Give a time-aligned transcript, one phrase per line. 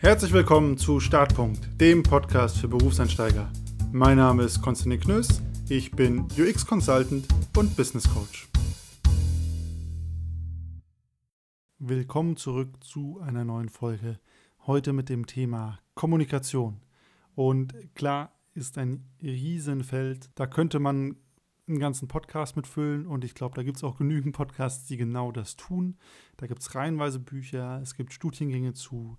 [0.00, 3.50] Herzlich willkommen zu Startpunkt, dem Podcast für Berufseinsteiger.
[3.90, 8.48] Mein Name ist Konstantin Knöss, ich bin UX-Consultant und Business Coach.
[11.80, 14.20] Willkommen zurück zu einer neuen Folge.
[14.68, 16.80] Heute mit dem Thema Kommunikation.
[17.34, 20.30] Und klar ist ein Riesenfeld.
[20.36, 21.16] Da könnte man
[21.66, 25.32] einen ganzen Podcast mitfüllen und ich glaube, da gibt es auch genügend Podcasts, die genau
[25.32, 25.96] das tun.
[26.36, 29.18] Da gibt es reihenweise Bücher, es gibt Studiengänge zu,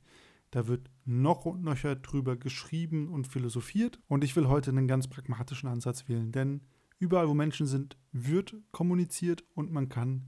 [0.52, 4.00] da wird noch und nöcher drüber geschrieben und philosophiert.
[4.08, 6.62] Und ich will heute einen ganz pragmatischen Ansatz wählen, denn
[6.98, 10.28] überall, wo Menschen sind, wird kommuniziert und man kann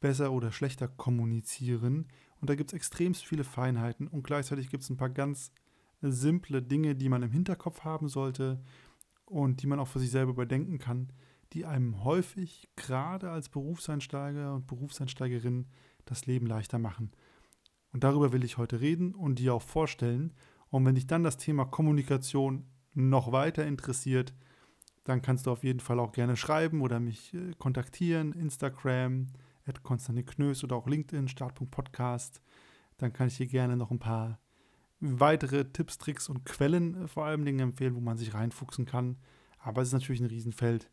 [0.00, 2.08] besser oder schlechter kommunizieren.
[2.40, 4.08] Und da gibt es extremst viele Feinheiten.
[4.08, 5.52] Und gleichzeitig gibt es ein paar ganz
[6.00, 8.62] simple Dinge, die man im Hinterkopf haben sollte
[9.26, 11.12] und die man auch für sich selber überdenken kann,
[11.52, 15.66] die einem häufig, gerade als Berufseinsteiger und Berufseinsteigerin,
[16.04, 17.12] das Leben leichter machen.
[17.92, 20.32] Und darüber will ich heute reden und dir auch vorstellen.
[20.68, 24.34] Und wenn dich dann das Thema Kommunikation noch weiter interessiert,
[25.04, 28.32] dann kannst du auf jeden Fall auch gerne schreiben oder mich äh, kontaktieren.
[28.32, 29.28] Instagram,
[29.66, 32.40] at Konstantin Knös oder auch LinkedIn, Startpunkt Podcast.
[32.98, 34.38] Dann kann ich dir gerne noch ein paar
[35.00, 39.16] weitere Tipps, Tricks und Quellen äh, vor allem Dingen empfehlen, wo man sich reinfuchsen kann.
[39.58, 40.90] Aber es ist natürlich ein Riesenfeld.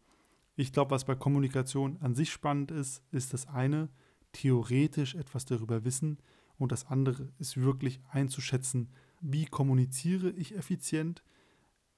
[0.55, 3.89] Ich glaube, was bei Kommunikation an sich spannend ist, ist das eine,
[4.31, 6.17] theoretisch etwas darüber wissen
[6.57, 8.89] und das andere ist wirklich einzuschätzen,
[9.21, 11.23] wie kommuniziere ich effizient,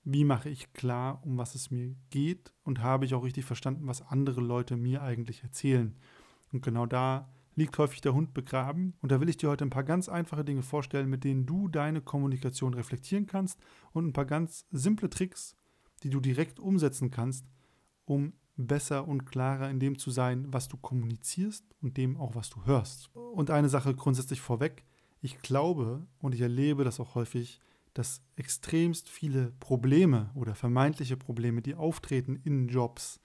[0.04, 3.88] wie mache ich klar, um was es mir geht und habe ich auch richtig verstanden,
[3.88, 5.96] was andere Leute mir eigentlich erzählen.
[6.52, 8.94] Und genau da liegt häufig der Hund begraben.
[9.02, 11.68] Und da will ich dir heute ein paar ganz einfache Dinge vorstellen, mit denen du
[11.68, 13.60] deine Kommunikation reflektieren kannst
[13.92, 15.56] und ein paar ganz simple Tricks,
[16.04, 17.46] die du direkt umsetzen kannst,
[18.06, 18.34] um
[18.68, 22.66] besser und klarer in dem zu sein, was du kommunizierst und dem auch, was du
[22.66, 23.10] hörst.
[23.16, 24.84] Und eine Sache grundsätzlich vorweg,
[25.22, 27.60] ich glaube und ich erlebe das auch häufig,
[27.94, 33.20] dass extremst viele Probleme oder vermeintliche Probleme, die auftreten in Jobs,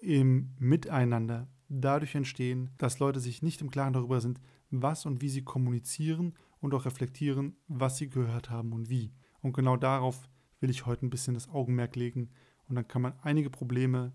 [0.00, 4.40] im Miteinander, dadurch entstehen, dass Leute sich nicht im Klaren darüber sind,
[4.70, 9.12] was und wie sie kommunizieren und auch reflektieren, was sie gehört haben und wie.
[9.40, 10.28] Und genau darauf
[10.60, 12.30] will ich heute ein bisschen das Augenmerk legen
[12.68, 14.12] und dann kann man einige Probleme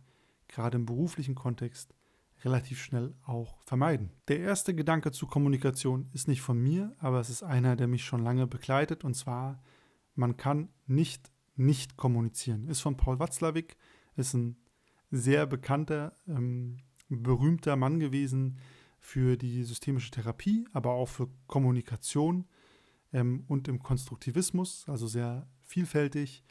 [0.50, 1.96] gerade im beruflichen Kontext
[2.44, 4.12] relativ schnell auch vermeiden.
[4.28, 8.04] Der erste Gedanke zu Kommunikation ist nicht von mir, aber es ist einer, der mich
[8.04, 9.62] schon lange begleitet und zwar,
[10.16, 12.68] man kann nicht nicht kommunizieren.
[12.68, 13.76] Ist von Paul Watzlawick,
[14.16, 14.56] ist ein
[15.12, 16.78] sehr bekannter, ähm,
[17.10, 18.58] berühmter Mann gewesen
[19.00, 22.48] für die systemische Therapie, aber auch für Kommunikation
[23.12, 26.44] ähm, und im Konstruktivismus, also sehr vielfältig.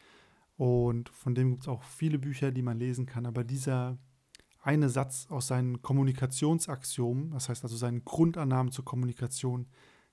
[0.58, 3.26] Und von dem gibt es auch viele Bücher, die man lesen kann.
[3.26, 3.96] Aber dieser
[4.60, 9.68] eine Satz aus seinen Kommunikationsaxiomen, das heißt also seinen Grundannahmen zur Kommunikation,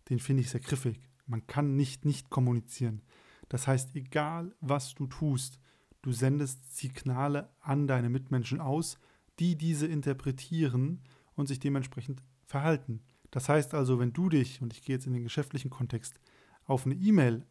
[0.07, 1.01] den finde ich sehr griffig.
[1.25, 3.01] Man kann nicht nicht kommunizieren.
[3.49, 5.59] Das heißt, egal was du tust,
[6.03, 8.99] du sendest Signale an deine Mitmenschen aus,
[9.39, 11.01] die diese interpretieren
[11.33, 13.01] und sich dementsprechend verhalten.
[13.31, 16.19] Das heißt also, wenn du dich, und ich gehe jetzt in den geschäftlichen Kontext,
[16.65, 17.47] auf eine E-Mail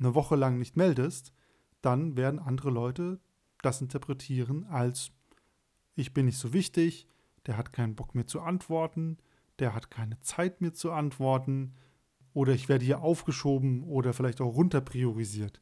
[0.00, 1.34] eine Woche lang nicht meldest,
[1.82, 3.20] dann werden andere Leute
[3.60, 5.12] das interpretieren als
[5.94, 7.06] ich bin nicht so wichtig,
[7.46, 9.18] der hat keinen Bock mir zu antworten,
[9.58, 11.74] der hat keine Zeit mir zu antworten
[12.32, 15.60] oder ich werde hier aufgeschoben oder vielleicht auch runterpriorisiert.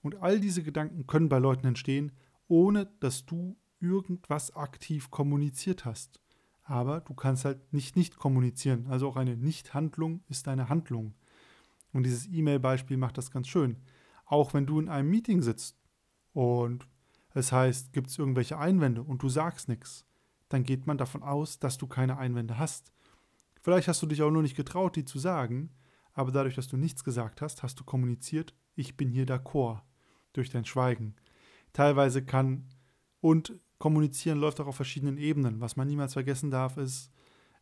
[0.00, 2.12] Und all diese Gedanken können bei Leuten entstehen,
[2.48, 6.20] ohne dass du irgendwas aktiv kommuniziert hast.
[6.64, 8.86] Aber du kannst halt nicht nicht kommunizieren.
[8.88, 11.14] Also auch eine Nichthandlung ist eine Handlung.
[11.92, 13.76] Und dieses E-Mail-Beispiel macht das ganz schön.
[14.32, 15.76] Auch wenn du in einem Meeting sitzt
[16.32, 16.88] und
[17.34, 20.06] es heißt, gibt es irgendwelche Einwände und du sagst nichts,
[20.48, 22.94] dann geht man davon aus, dass du keine Einwände hast.
[23.60, 25.68] Vielleicht hast du dich auch nur nicht getraut, die zu sagen,
[26.14, 29.82] aber dadurch, dass du nichts gesagt hast, hast du kommuniziert, ich bin hier d'accord,
[30.32, 31.14] durch dein Schweigen.
[31.74, 32.64] Teilweise kann
[33.20, 35.60] und kommunizieren läuft auch auf verschiedenen Ebenen.
[35.60, 37.10] Was man niemals vergessen darf, ist,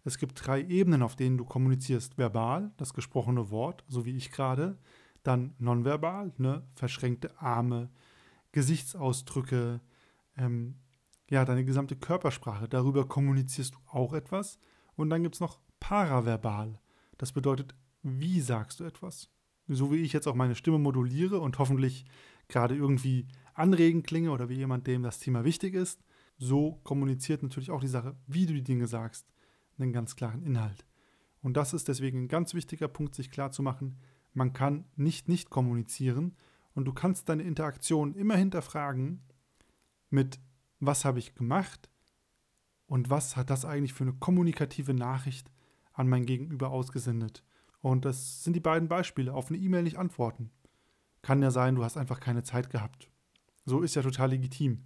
[0.05, 2.17] es gibt drei Ebenen, auf denen du kommunizierst.
[2.17, 4.79] Verbal, das gesprochene Wort, so wie ich gerade
[5.23, 7.91] dann nonverbal, ne, verschränkte Arme,
[8.53, 9.81] Gesichtsausdrücke,
[10.37, 10.77] ähm,
[11.29, 12.69] ja, deine gesamte Körpersprache.
[12.69, 14.59] Darüber kommunizierst du auch etwas.
[14.97, 16.81] Und dann gibt es noch paraverbal.
[17.19, 19.31] Das bedeutet, wie sagst du etwas?
[19.69, 22.05] So wie ich jetzt auch meine Stimme moduliere und hoffentlich
[22.49, 26.03] gerade irgendwie anregend klinge oder wie jemand, dem das Thema wichtig ist,
[26.39, 29.27] so kommuniziert natürlich auch die Sache, wie du die Dinge sagst,
[29.79, 30.85] einen ganz klaren Inhalt.
[31.43, 33.99] Und das ist deswegen ein ganz wichtiger Punkt, sich klarzumachen,
[34.33, 36.37] man kann nicht nicht kommunizieren
[36.75, 39.23] und du kannst deine Interaktion immer hinterfragen
[40.09, 40.41] mit,
[40.79, 41.91] was habe ich gemacht
[42.87, 45.51] und was hat das eigentlich für eine kommunikative Nachricht
[45.93, 47.45] an mein Gegenüber ausgesendet.
[47.81, 49.33] Und das sind die beiden Beispiele.
[49.33, 50.51] Auf eine E-Mail nicht antworten.
[51.23, 53.11] Kann ja sein, du hast einfach keine Zeit gehabt.
[53.65, 54.85] So ist ja total legitim.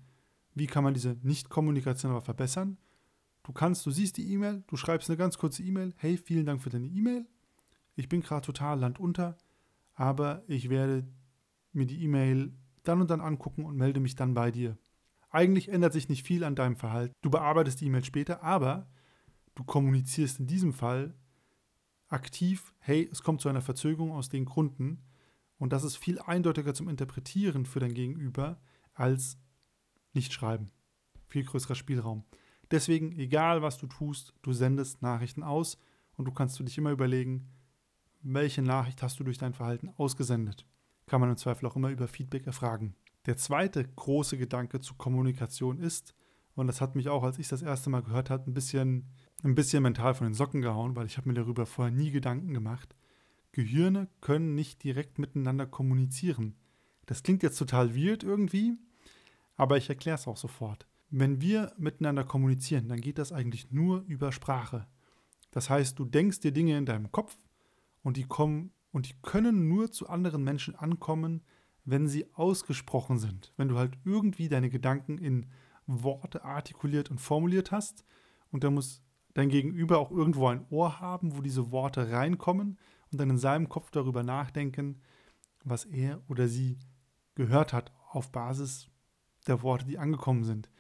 [0.54, 2.78] Wie kann man diese Nicht-Kommunikation aber verbessern?
[3.42, 5.92] Du kannst, du siehst die E-Mail, du schreibst eine ganz kurze E-Mail.
[5.96, 7.26] Hey, vielen Dank für deine E-Mail.
[7.96, 9.36] Ich bin gerade total landunter,
[9.94, 11.06] aber ich werde
[11.72, 12.52] mir die E-Mail
[12.82, 14.76] dann und dann angucken und melde mich dann bei dir.
[15.30, 17.14] Eigentlich ändert sich nicht viel an deinem Verhalten.
[17.22, 18.88] Du bearbeitest die E-Mail später, aber
[19.54, 21.14] du kommunizierst in diesem Fall
[22.08, 25.02] aktiv, hey, es kommt zu einer Verzögerung aus den Gründen.
[25.58, 28.60] Und das ist viel eindeutiger zum Interpretieren für dein Gegenüber
[28.92, 29.38] als
[30.12, 30.70] nicht schreiben.
[31.26, 32.24] Viel größerer Spielraum.
[32.70, 35.78] Deswegen, egal was du tust, du sendest Nachrichten aus
[36.16, 37.50] und du kannst für dich immer überlegen,
[38.24, 40.66] welche Nachricht hast du durch dein Verhalten ausgesendet.
[41.06, 42.96] Kann man im Zweifel auch immer über Feedback erfragen.
[43.26, 46.14] Der zweite große Gedanke zu Kommunikation ist,
[46.54, 49.10] und das hat mich auch, als ich das erste Mal gehört habe, ein bisschen,
[49.42, 52.54] ein bisschen mental von den Socken gehauen, weil ich habe mir darüber vorher nie Gedanken
[52.54, 52.94] gemacht.
[53.52, 56.54] Gehirne können nicht direkt miteinander kommunizieren.
[57.06, 58.76] Das klingt jetzt total weird irgendwie,
[59.56, 60.86] aber ich erkläre es auch sofort.
[61.10, 64.86] Wenn wir miteinander kommunizieren, dann geht das eigentlich nur über Sprache.
[65.50, 67.36] Das heißt, du denkst dir Dinge in deinem Kopf
[68.04, 71.42] und die kommen und die können nur zu anderen Menschen ankommen,
[71.84, 73.52] wenn sie ausgesprochen sind.
[73.56, 75.46] Wenn du halt irgendwie deine Gedanken in
[75.86, 78.04] Worte artikuliert und formuliert hast
[78.52, 79.02] und da muss
[79.34, 82.78] dein Gegenüber auch irgendwo ein Ohr haben, wo diese Worte reinkommen
[83.10, 85.00] und dann in seinem Kopf darüber nachdenken,
[85.64, 86.78] was er oder sie
[87.34, 88.88] gehört hat auf Basis
[89.46, 90.70] der Worte, die angekommen sind.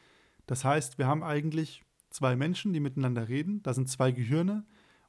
[0.46, 4.64] Das heißt, wir haben eigentlich zwei Menschen, die miteinander reden, da sind zwei Gehirne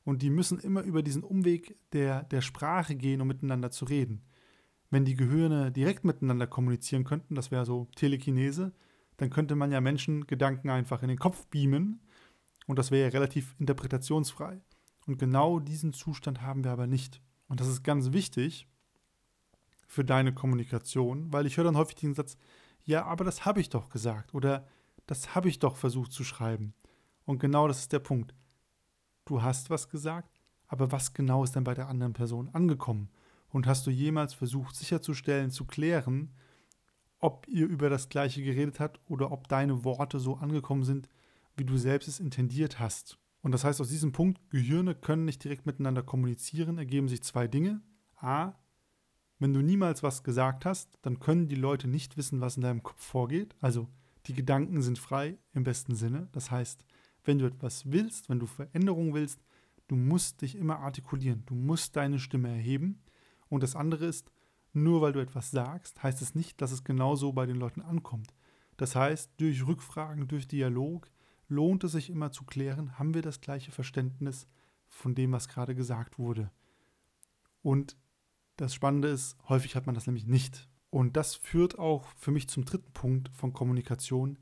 [0.05, 4.21] und die müssen immer über diesen Umweg der, der Sprache gehen, um miteinander zu reden.
[4.91, 8.71] Wenn die Gehirne direkt miteinander kommunizieren könnten, das wäre so Telekinese,
[9.17, 11.99] dann könnte man ja Menschen Gedanken einfach in den Kopf beamen
[12.67, 14.61] und das wäre ja relativ interpretationsfrei.
[15.07, 17.21] Und genau diesen Zustand haben wir aber nicht.
[17.47, 18.67] Und das ist ganz wichtig
[19.87, 22.37] für deine Kommunikation, weil ich höre dann häufig den Satz,
[22.83, 24.67] ja, aber das habe ich doch gesagt oder
[25.07, 26.73] das habe ich doch versucht zu schreiben.
[27.25, 28.35] Und genau das ist der Punkt.
[29.25, 33.09] Du hast was gesagt, aber was genau ist denn bei der anderen Person angekommen?
[33.49, 36.33] Und hast du jemals versucht sicherzustellen, zu klären,
[37.19, 41.09] ob ihr über das Gleiche geredet habt oder ob deine Worte so angekommen sind,
[41.55, 43.17] wie du selbst es intendiert hast.
[43.41, 47.47] Und das heißt, aus diesem Punkt, Gehirne können nicht direkt miteinander kommunizieren, ergeben sich zwei
[47.47, 47.81] Dinge.
[48.17, 48.53] A,
[49.39, 52.83] wenn du niemals was gesagt hast, dann können die Leute nicht wissen, was in deinem
[52.83, 53.55] Kopf vorgeht.
[53.61, 53.87] Also
[54.27, 56.27] die Gedanken sind frei im besten Sinne.
[56.31, 56.85] Das heißt,
[57.25, 59.43] wenn du etwas willst, wenn du Veränderungen willst,
[59.87, 61.43] du musst dich immer artikulieren.
[61.45, 63.01] Du musst deine Stimme erheben.
[63.49, 64.31] Und das andere ist,
[64.73, 68.33] nur weil du etwas sagst, heißt es nicht, dass es genauso bei den Leuten ankommt.
[68.77, 71.09] Das heißt, durch Rückfragen, durch Dialog
[71.47, 74.47] lohnt es sich immer zu klären, haben wir das gleiche Verständnis
[74.87, 76.51] von dem, was gerade gesagt wurde.
[77.61, 77.95] Und
[78.57, 80.69] das Spannende ist, häufig hat man das nämlich nicht.
[80.89, 84.37] Und das führt auch für mich zum dritten Punkt von Kommunikation,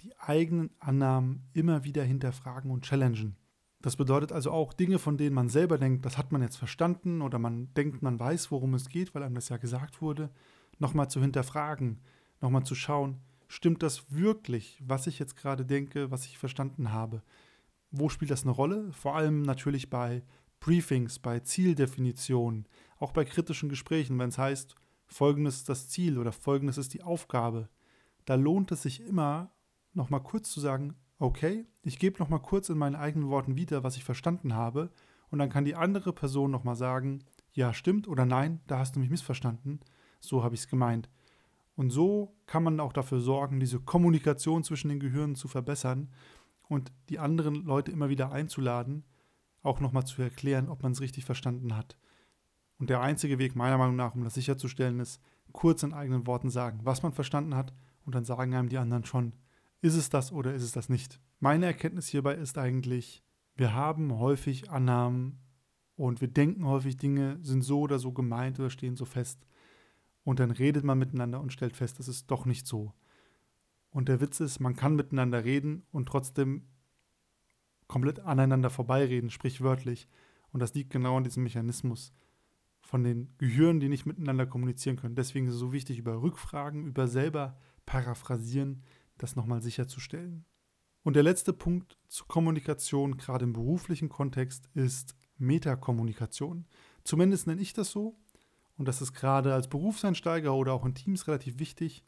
[0.00, 3.36] die eigenen Annahmen immer wieder hinterfragen und challengen.
[3.80, 7.22] Das bedeutet also auch Dinge, von denen man selber denkt, das hat man jetzt verstanden
[7.22, 10.30] oder man denkt, man weiß, worum es geht, weil einem das ja gesagt wurde,
[10.78, 12.00] nochmal zu hinterfragen,
[12.40, 17.22] nochmal zu schauen, stimmt das wirklich, was ich jetzt gerade denke, was ich verstanden habe?
[17.90, 18.92] Wo spielt das eine Rolle?
[18.92, 20.22] Vor allem natürlich bei
[20.60, 22.66] Briefings, bei Zieldefinitionen,
[22.98, 24.74] auch bei kritischen Gesprächen, wenn es heißt,
[25.06, 27.68] folgendes ist das Ziel oder folgendes ist die Aufgabe.
[28.24, 29.52] Da lohnt es sich immer,
[29.96, 33.96] nochmal kurz zu sagen, okay, ich gebe nochmal kurz in meinen eigenen Worten wieder, was
[33.96, 34.90] ich verstanden habe,
[35.28, 39.00] und dann kann die andere Person nochmal sagen, ja, stimmt oder nein, da hast du
[39.00, 39.80] mich missverstanden,
[40.20, 41.08] so habe ich es gemeint.
[41.74, 46.10] Und so kann man auch dafür sorgen, diese Kommunikation zwischen den Gehirnen zu verbessern
[46.68, 49.04] und die anderen Leute immer wieder einzuladen,
[49.62, 51.98] auch nochmal zu erklären, ob man es richtig verstanden hat.
[52.78, 55.20] Und der einzige Weg meiner Meinung nach, um das sicherzustellen, ist,
[55.52, 57.74] kurz in eigenen Worten sagen, was man verstanden hat,
[58.04, 59.32] und dann sagen einem die anderen schon,
[59.86, 61.20] ist es das oder ist es das nicht?
[61.38, 63.22] Meine Erkenntnis hierbei ist eigentlich,
[63.54, 65.38] wir haben häufig Annahmen
[65.94, 69.46] und wir denken häufig, Dinge sind so oder so gemeint oder stehen so fest.
[70.24, 72.92] Und dann redet man miteinander und stellt fest, das ist doch nicht so.
[73.90, 76.66] Und der Witz ist, man kann miteinander reden und trotzdem
[77.86, 80.08] komplett aneinander vorbeireden, sprichwörtlich.
[80.50, 82.12] Und das liegt genau an diesem Mechanismus
[82.80, 85.14] von den Gehirnen, die nicht miteinander kommunizieren können.
[85.14, 88.82] Deswegen ist es so wichtig, über Rückfragen, über selber paraphrasieren,
[89.18, 90.44] das nochmal sicherzustellen.
[91.02, 96.66] Und der letzte Punkt zur Kommunikation, gerade im beruflichen Kontext, ist Metakommunikation.
[97.04, 98.18] Zumindest nenne ich das so.
[98.76, 102.04] Und das ist gerade als Berufseinsteiger oder auch in Teams relativ wichtig,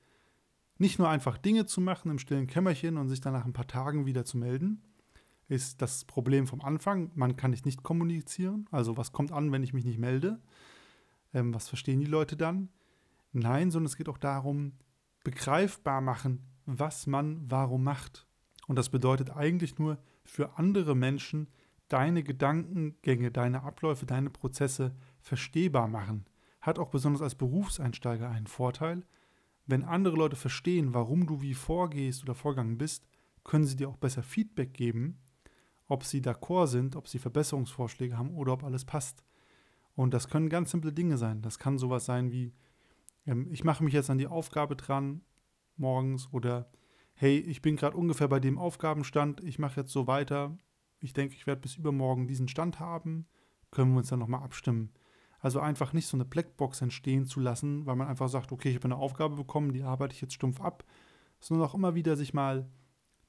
[0.78, 3.66] nicht nur einfach Dinge zu machen im stillen Kämmerchen und sich dann nach ein paar
[3.66, 4.82] Tagen wieder zu melden.
[5.48, 8.66] ist das Problem vom Anfang, man kann nicht nicht kommunizieren.
[8.70, 10.40] Also was kommt an, wenn ich mich nicht melde?
[11.32, 12.68] Ähm, was verstehen die Leute dann?
[13.32, 14.72] Nein, sondern es geht auch darum,
[15.24, 18.26] begreifbar machen, was man warum macht.
[18.66, 21.48] Und das bedeutet eigentlich nur für andere Menschen
[21.88, 26.26] deine Gedankengänge, deine Abläufe, deine Prozesse verstehbar machen.
[26.60, 29.06] Hat auch besonders als Berufseinsteiger einen Vorteil.
[29.66, 33.06] Wenn andere Leute verstehen, warum du wie vorgehst oder vorgegangen bist,
[33.44, 35.18] können sie dir auch besser Feedback geben,
[35.86, 39.24] ob sie d'accord sind, ob sie Verbesserungsvorschläge haben oder ob alles passt.
[39.94, 41.40] Und das können ganz simple Dinge sein.
[41.40, 42.52] Das kann sowas sein wie,
[43.26, 45.22] ähm, ich mache mich jetzt an die Aufgabe dran
[45.78, 46.70] morgens oder
[47.14, 50.56] hey, ich bin gerade ungefähr bei dem Aufgabenstand, ich mache jetzt so weiter,
[51.00, 53.26] ich denke, ich werde bis übermorgen diesen Stand haben,
[53.70, 54.92] können wir uns dann nochmal abstimmen.
[55.40, 58.76] Also einfach nicht so eine Blackbox entstehen zu lassen, weil man einfach sagt, okay, ich
[58.76, 60.84] habe eine Aufgabe bekommen, die arbeite ich jetzt stumpf ab,
[61.40, 62.68] sondern auch immer wieder sich mal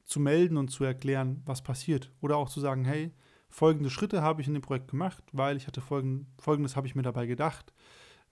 [0.04, 2.12] zu melden und zu erklären, was passiert.
[2.20, 3.12] Oder auch zu sagen, hey,
[3.48, 6.96] folgende Schritte habe ich in dem Projekt gemacht, weil ich hatte folgend, folgendes habe ich
[6.96, 7.74] mir dabei gedacht.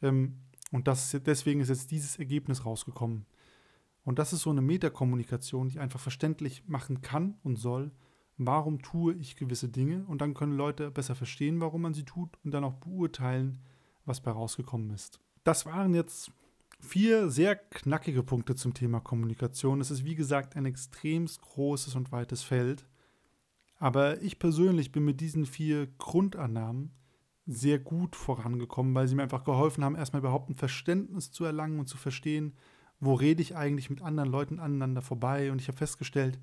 [0.01, 0.39] Ähm,
[0.71, 3.25] und das deswegen ist jetzt dieses Ergebnis rausgekommen.
[4.07, 7.91] Und das ist so eine Metakommunikation, die einfach verständlich machen kann und soll,
[8.37, 10.05] warum tue ich gewisse Dinge.
[10.05, 13.59] Und dann können Leute besser verstehen, warum man sie tut und dann auch beurteilen,
[14.05, 15.19] was bei rausgekommen ist.
[15.43, 16.31] Das waren jetzt
[16.79, 19.81] vier sehr knackige Punkte zum Thema Kommunikation.
[19.81, 22.87] Es ist wie gesagt ein extrem großes und weites Feld.
[23.77, 26.93] Aber ich persönlich bin mit diesen vier Grundannahmen
[27.45, 31.77] sehr gut vorangekommen, weil sie mir einfach geholfen haben, erstmal überhaupt ein Verständnis zu erlangen
[31.77, 32.53] und zu verstehen,
[32.99, 35.51] wo rede ich eigentlich mit anderen Leuten aneinander vorbei.
[35.51, 36.39] Und ich habe festgestellt,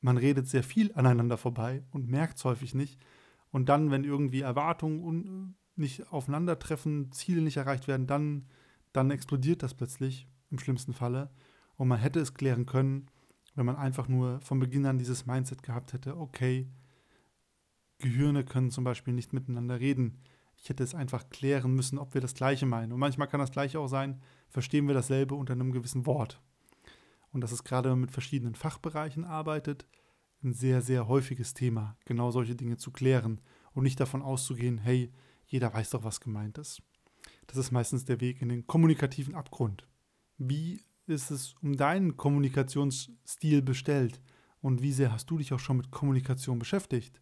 [0.00, 3.00] man redet sehr viel aneinander vorbei und merkt es häufig nicht.
[3.50, 8.46] Und dann, wenn irgendwie Erwartungen nicht aufeinandertreffen, Ziele nicht erreicht werden, dann,
[8.92, 11.30] dann explodiert das plötzlich, im schlimmsten Falle.
[11.76, 13.06] Und man hätte es klären können,
[13.54, 16.68] wenn man einfach nur von Beginn an dieses Mindset gehabt hätte, okay,
[17.98, 20.18] Gehirne können zum Beispiel nicht miteinander reden.
[20.56, 22.92] Ich hätte es einfach klären müssen, ob wir das Gleiche meinen.
[22.92, 24.20] Und manchmal kann das Gleiche auch sein,
[24.50, 26.42] verstehen wir dasselbe unter einem gewissen Wort.
[27.32, 29.86] Und das ist gerade, mit verschiedenen Fachbereichen arbeitet,
[30.42, 33.40] ein sehr, sehr häufiges Thema, genau solche Dinge zu klären
[33.72, 35.12] und nicht davon auszugehen, hey,
[35.46, 36.82] jeder weiß doch, was gemeint ist.
[37.46, 39.86] Das ist meistens der Weg in den kommunikativen Abgrund.
[40.38, 44.20] Wie ist es um deinen Kommunikationsstil bestellt
[44.60, 47.20] und wie sehr hast du dich auch schon mit Kommunikation beschäftigt?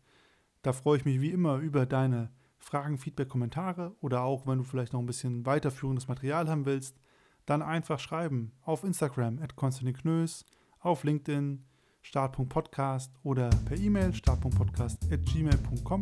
[0.62, 4.64] Da freue ich mich wie immer über deine Fragen, Feedback, Kommentare oder auch, wenn du
[4.64, 7.00] vielleicht noch ein bisschen weiterführendes Material haben willst,
[7.48, 10.44] dann einfach schreiben auf Instagram at Konstantin Knös,
[10.80, 11.64] auf LinkedIn
[12.02, 16.00] start.podcast oder per E-Mail start.podcast at gmail.com.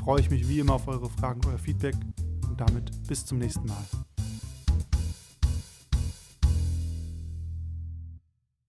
[0.00, 1.96] Freue ich mich wie immer auf eure Fragen, euer Feedback
[2.48, 4.13] und damit bis zum nächsten Mal.